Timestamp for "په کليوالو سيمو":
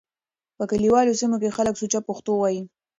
0.57-1.37